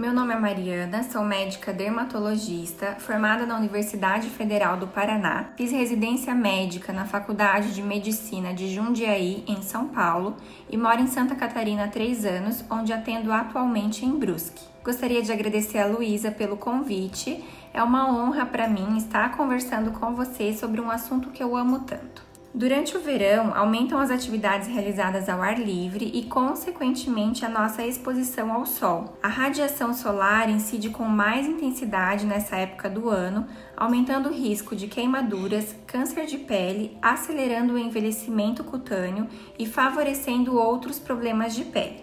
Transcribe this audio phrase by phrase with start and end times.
[0.00, 5.50] Meu nome é Mariana, sou médica dermatologista, formada na Universidade Federal do Paraná.
[5.58, 10.38] Fiz residência médica na Faculdade de Medicina de Jundiaí, em São Paulo,
[10.70, 14.64] e moro em Santa Catarina há três anos, onde atendo atualmente em Brusque.
[14.82, 17.44] Gostaria de agradecer a Luísa pelo convite.
[17.74, 21.80] É uma honra para mim estar conversando com vocês sobre um assunto que eu amo
[21.80, 22.29] tanto.
[22.52, 28.52] Durante o verão, aumentam as atividades realizadas ao ar livre e, consequentemente, a nossa exposição
[28.52, 29.16] ao sol.
[29.22, 34.88] A radiação solar incide com mais intensidade nessa época do ano, aumentando o risco de
[34.88, 42.02] queimaduras, câncer de pele, acelerando o envelhecimento cutâneo e favorecendo outros problemas de pele.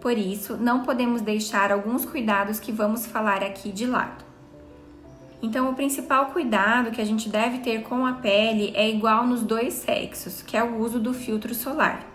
[0.00, 4.31] Por isso, não podemos deixar alguns cuidados que vamos falar aqui de lado.
[5.42, 9.42] Então, o principal cuidado que a gente deve ter com a pele é igual nos
[9.42, 12.06] dois sexos, que é o uso do filtro solar.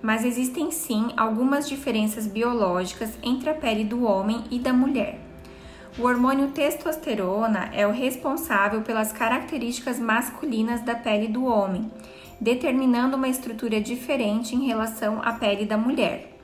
[0.00, 5.20] Mas existem sim algumas diferenças biológicas entre a pele do homem e da mulher.
[5.98, 11.90] O hormônio testosterona é o responsável pelas características masculinas da pele do homem,
[12.40, 16.39] determinando uma estrutura diferente em relação à pele da mulher.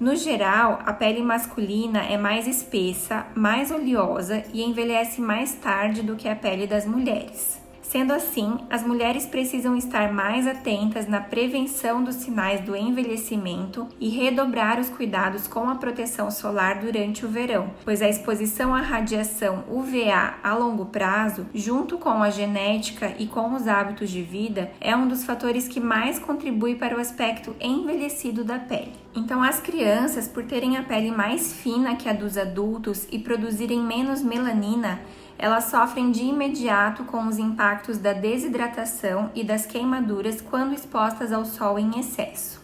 [0.00, 6.16] No geral, a pele masculina é mais espessa, mais oleosa e envelhece mais tarde do
[6.16, 7.62] que a pele das mulheres.
[7.94, 14.08] Sendo assim, as mulheres precisam estar mais atentas na prevenção dos sinais do envelhecimento e
[14.08, 19.62] redobrar os cuidados com a proteção solar durante o verão, pois a exposição à radiação
[19.70, 24.96] UVA a longo prazo, junto com a genética e com os hábitos de vida, é
[24.96, 28.90] um dos fatores que mais contribui para o aspecto envelhecido da pele.
[29.14, 33.80] Então, as crianças, por terem a pele mais fina que a dos adultos e produzirem
[33.80, 34.98] menos melanina,
[35.38, 41.44] elas sofrem de imediato com os impactos da desidratação e das queimaduras quando expostas ao
[41.44, 42.62] sol em excesso.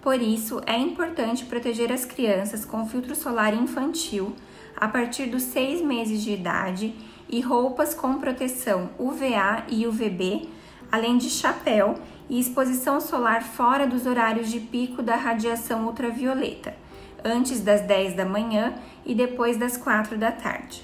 [0.00, 4.34] Por isso, é importante proteger as crianças com filtro solar infantil
[4.76, 6.94] a partir dos 6 meses de idade
[7.28, 10.48] e roupas com proteção UVA e UVB,
[10.90, 11.96] além de chapéu
[12.28, 16.74] e exposição solar fora dos horários de pico da radiação ultravioleta,
[17.24, 18.74] antes das 10 da manhã
[19.04, 20.82] e depois das 4 da tarde.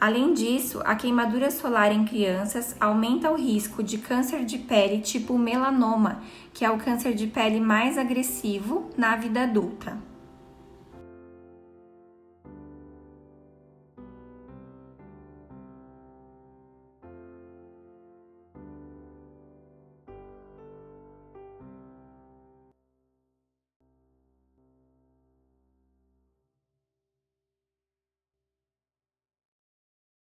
[0.00, 5.36] Além disso, a queimadura solar em crianças aumenta o risco de câncer de pele tipo
[5.36, 6.22] melanoma,
[6.54, 10.09] que é o câncer de pele mais agressivo na vida adulta.